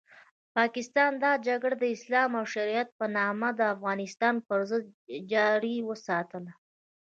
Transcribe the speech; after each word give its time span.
پاکستان 0.57 1.11
دا 1.23 1.31
جګړه 1.47 1.75
د 1.79 1.85
اسلام 1.95 2.31
او 2.39 2.45
شریعت 2.53 2.89
په 2.99 3.05
نامه 3.17 3.49
د 3.53 3.61
افغانستان 3.75 4.35
پرضد 4.47 4.83
جاري 5.31 5.75
وساتله. 5.89 6.51